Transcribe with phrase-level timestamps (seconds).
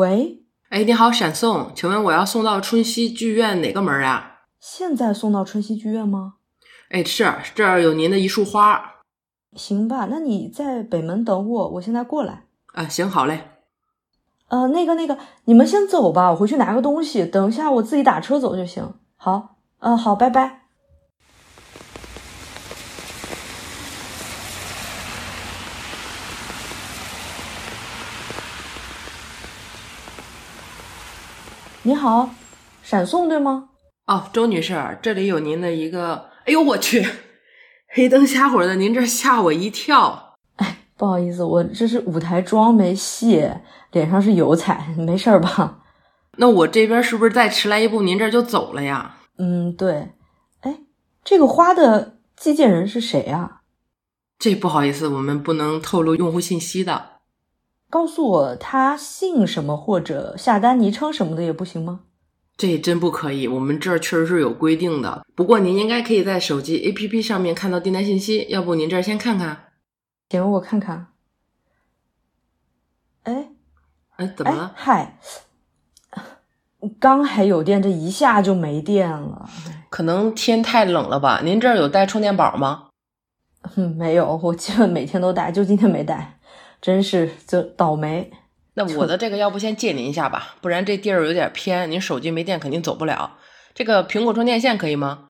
[0.00, 4.44] 喂，哎，你好，闪送，请问我要送到春熙剧院哪个门啊？
[4.58, 6.36] 现在送到春熙剧院吗？
[6.88, 9.02] 哎，是，这儿有您的一束花。
[9.54, 12.44] 行吧，那你在北门等我，我现在过来。
[12.72, 13.50] 啊，行，好嘞。
[14.48, 18.94] 呃，那个那个，你们先走吧，我回去拿个东西，等一下我自己打车走就行。
[19.16, 20.59] 好，嗯，好，拜拜。
[31.90, 32.30] 你好，
[32.84, 33.70] 闪送对吗？
[34.06, 36.30] 哦，周女士，这里有您的一个……
[36.46, 37.04] 哎呦我去，
[37.88, 40.36] 黑灯瞎火的，您这吓我一跳。
[40.54, 45.80] 哎，不好意思，我这是舞台妆没卸，脸上是油彩，没事儿吧？
[46.36, 49.16] 那我这边是不是再迟来一步，您这就走了呀？
[49.38, 50.12] 嗯，对。
[50.60, 50.82] 哎，
[51.24, 53.62] 这个花的寄件人是谁啊？
[54.38, 57.14] 这不好意思，我们不能透露用户信息的。
[57.90, 62.00] 告诉我他姓什么或者下单昵称什么的也不行吗？
[62.56, 65.24] 这真不可以，我们这儿确实是有规定的。
[65.34, 69.56] 不过您应该可以在手机 APP 上面看到订单信息，要不您这儿先看看？
[70.28, 71.06] 行，我看看。
[73.22, 73.48] 哎，
[74.16, 74.72] 哎，怎么了？
[74.76, 75.18] 嗨，
[76.98, 79.48] 刚还有电，这一下就没电了。
[79.88, 81.40] 可能天太冷了吧？
[81.42, 82.88] 您这儿有带充电宝吗？
[83.76, 86.38] 嗯，没有，我基本每天都带，就今天没带。
[86.80, 88.30] 真是就倒霉。
[88.74, 93.36] 那我的这个要不先借您一下吧，不然这地儿有点偏，您手机没电肯定走不了。
[93.74, 95.28] 这个苹果充电线可以吗？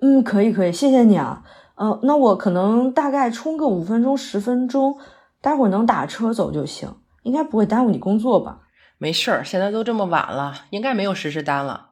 [0.00, 1.42] 嗯，可以可以，谢谢你啊。
[1.76, 4.98] 呃，那我可能大概充个五分钟十分钟，
[5.40, 8.60] 待会儿能打车走就行，应该不会耽误你工作吧？
[8.98, 11.90] 没事儿，现在都这么晚了，应该没有实时单了。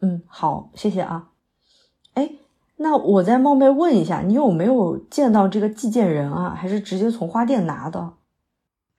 [0.00, 1.28] 嗯，好，谢谢啊。
[2.14, 2.30] 哎，
[2.82, 6.54] 那我再冒昧问一下，你有没有见到这个寄件人啊？
[6.58, 8.14] 还是直接从花店拿的？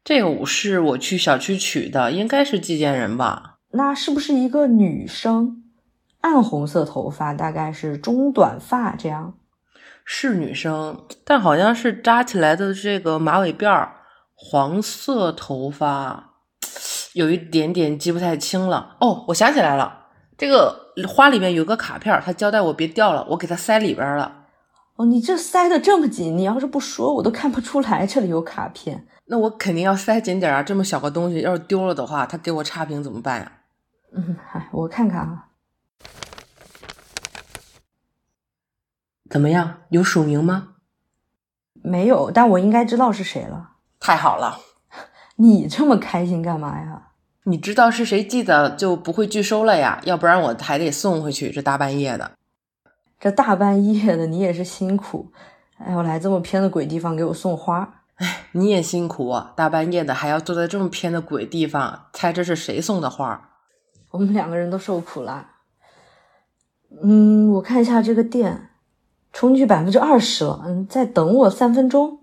[0.03, 3.57] 这个舞是我去小区取的，应该是寄件人吧？
[3.71, 5.63] 那是不是一个女生？
[6.21, 9.33] 暗红色头发，大概是中短发这样。
[10.05, 13.93] 是女生，但好像是扎起来的这个马尾辫儿，
[14.35, 16.33] 黄色头发，
[17.13, 18.97] 有一点点记不太清了。
[18.99, 20.05] 哦，我想起来了，
[20.37, 24.45] 这个花里面有个卡片，他交代我别掉了，我给他塞里边了。
[24.95, 29.07] 哦，你这塞的这么紧，你要是不说，我都看不出来这里有卡片。
[29.25, 30.61] 那我肯定要塞紧点啊！
[30.61, 33.51] 这么小个东西，要是丢了的话，他给我差评怎么办呀？
[34.13, 35.47] 嗯，嗨，我看看啊，
[39.29, 39.83] 怎么样？
[39.89, 40.73] 有署名吗？
[41.81, 43.75] 没有，但我应该知道是谁了。
[43.99, 44.59] 太好了！
[45.37, 47.10] 你这么开心干嘛呀？
[47.43, 51.49] 你知道是谁寄的，就不会拒收了呀，要不然我还得送回去。
[51.49, 52.31] 这大半夜的，
[53.19, 55.31] 这大半夜的，你也是辛苦。
[55.77, 58.03] 哎，我来这么偏的鬼地方给我送花。
[58.17, 59.53] 哎，你也辛苦啊！
[59.55, 63.49] 大半夜的还要坐在这么偏的鬼地方，猜这是谁送的花？
[64.11, 65.47] 我们两个人都受苦了。
[67.03, 68.69] 嗯，我看一下这个店，
[69.33, 70.61] 充进去百分之二十了。
[70.67, 72.19] 嗯，再等我三分钟。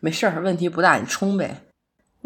[0.00, 1.65] 没事儿，问题不大，你充呗。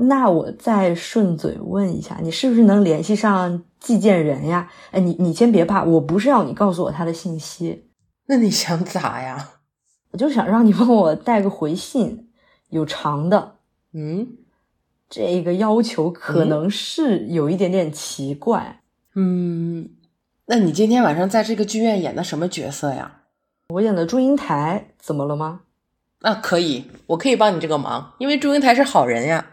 [0.08, 4.70] 那我再顺嘴问一下，你是不是能联系上寄件人呀？
[4.92, 7.86] 哎，你你先别怕，我不是要你告诉我他的信息。
[8.26, 9.50] 那你想咋呀？
[10.12, 12.28] 我就想让你帮我带个回信。
[12.70, 13.56] 有长的，
[13.92, 14.28] 嗯，
[15.08, 18.82] 这个要求可能是有一点点奇怪，
[19.16, 19.90] 嗯，
[20.46, 23.22] 那你今天晚上在这个剧院演的什么角色呀？
[23.70, 25.62] 我演的祝英台，怎么了吗？
[26.20, 29.44] 那可以，我可以帮你这个忙，因为祝英台是好人呀。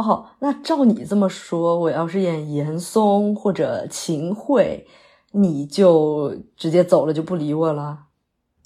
[0.00, 4.86] 哦，那照你这么说，我要是演严嵩或者秦桧，
[5.32, 8.00] 你就直接走了就不理我了？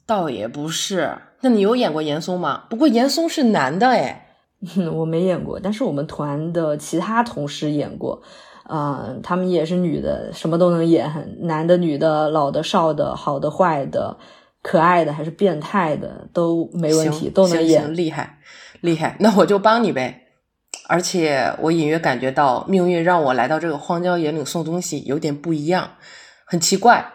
[0.04, 1.16] 倒也不是。
[1.42, 2.64] 那你有演过严嵩吗？
[2.68, 4.26] 不过严嵩是男的哎，
[4.92, 8.20] 我没演过，但是我们团的其他同事演过，
[8.64, 14.16] 啊，他们也是女的，什么都能演，男的、女的、老的、少的、好的、坏的、
[14.62, 18.40] 可爱的还是变态的都没问题，都能演，厉害，
[18.80, 20.26] 厉害，那我就帮你呗。
[20.90, 25.92] 而且我隐约感觉到命运让我来到这个荒郊野岭送东西有点不一样，
[26.44, 27.12] 很奇怪，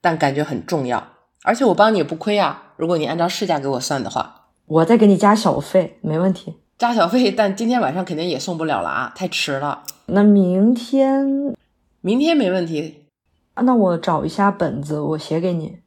[0.00, 1.08] 但感觉很重要。
[1.42, 2.74] 而且我帮你也不亏啊。
[2.76, 6.58] 如果你按照市价给我算的话，我再给你加小费，没问题。
[6.78, 9.82] 加小费，但今天晚上肯定也送不了了啊，太迟了。
[10.06, 11.56] 那明天，
[12.00, 13.08] 明天没问题。
[13.56, 15.80] 那我找一下本子，我写给你。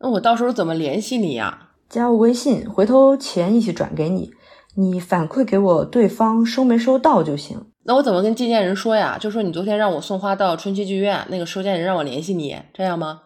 [0.00, 1.70] 那我到时候怎么联系你呀？
[1.88, 4.32] 加我微信，回头钱一起转给你，
[4.76, 7.66] 你反馈给我对方收没收到就行。
[7.84, 9.18] 那我怎么跟寄件人说呀？
[9.18, 13.22] 就说你昨天让我送花到春熙剧院，那个收件人让我联系你，这样吗？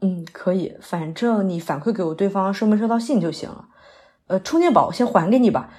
[0.00, 3.68] 嗯，可以，反正你反馈给我对方收没收到信就行了。
[4.28, 5.70] 呃，充电宝先还给你吧，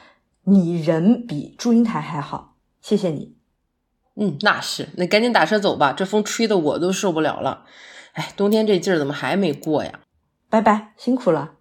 [0.45, 3.37] 你人比祝英台还好，谢谢你。
[4.15, 7.63] 嗯，那是，那赶紧打车走吧，这风吹的我都受不了了。
[8.13, 9.99] 哎，冬天这劲儿怎么还没过呀？
[10.49, 11.58] 拜拜，辛苦了。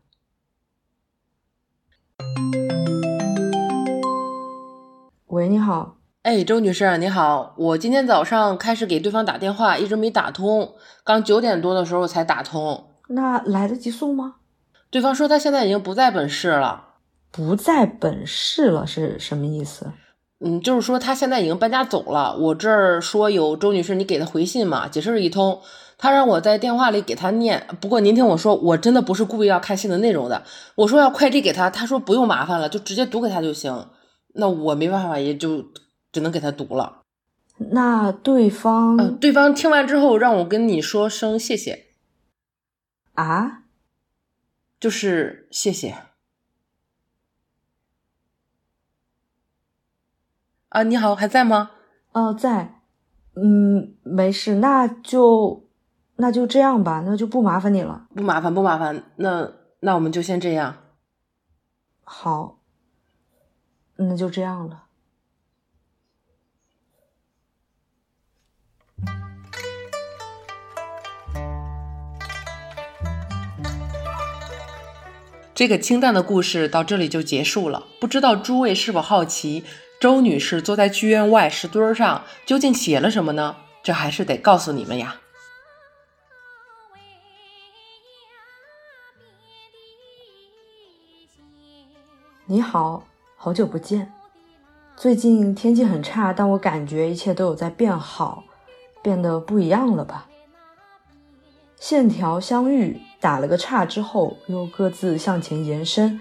[5.28, 5.98] 喂，你好。
[6.22, 10.72] 哎，周女士，你好，我今天早上开始给对方打电话，一直没打通，
[11.04, 12.86] 刚九点多的时候才打通。
[13.08, 14.36] 那来得及送吗？
[14.88, 16.82] 对方说他现在已经不在本市了。
[17.30, 19.92] 不在本市了是什么意思？
[20.42, 22.34] 嗯，就是说他现在已经搬家走了。
[22.38, 25.60] 我这儿说有周女士，你给他回信嘛，解释了一通。
[25.98, 30.42] 他让我在电话里给他念，不过您听我说，我真的不是故意要看信的内容的。
[30.76, 33.84] 我说要快递给他，他说不用麻烦了，就直接读给他就行。
[34.38, 35.66] 那我没办法，也就
[36.12, 37.02] 只能给他读了。
[37.58, 41.86] 那对方，嗯，对方听完之后让我跟你说声谢谢。
[43.14, 43.64] 啊？
[44.78, 45.96] 就是谢谢。
[50.68, 51.72] 啊，你好，还在吗？
[52.12, 52.80] 哦，在。
[53.34, 55.64] 嗯，没事，那就。
[56.20, 58.08] 那就这样吧，那就不麻烦你了。
[58.12, 59.04] 不麻烦，不麻烦。
[59.16, 60.76] 那那我们就先这样。
[62.02, 62.57] 好，
[64.00, 64.84] 那就这样了。
[75.52, 77.88] 这个清淡的故事到这里就结束了。
[78.00, 79.64] 不知道诸位是否好奇，
[80.00, 83.56] 周女士坐在剧院外石墩上究竟写了什么呢？
[83.82, 85.20] 这还是得告诉你们呀。
[92.46, 93.06] 你好，
[93.40, 94.12] 好久不见。
[94.96, 98.42] 最近天气很差，但我感觉一切都有在变好，
[99.00, 100.26] 变得不一样了吧？
[101.76, 106.20] 线条相遇，打了个岔之后，又各自向前延伸，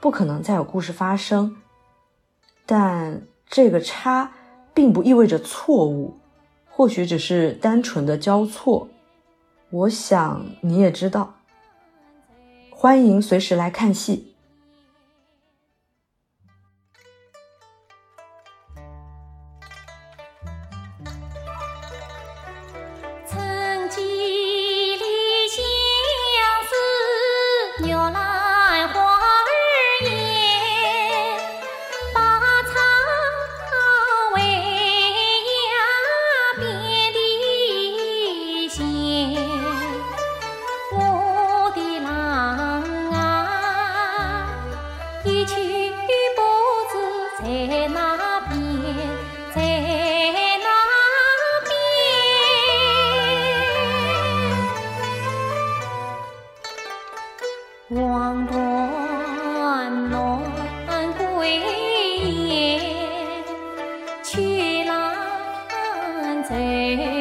[0.00, 1.56] 不可能再有故事发生。
[2.66, 4.32] 但这个叉
[4.74, 6.18] 并不意味着错误，
[6.68, 8.88] 或许只是单纯的交错。
[9.70, 11.36] 我想你也知道。
[12.70, 14.27] 欢迎随时来看戏。
[66.48, 67.17] 在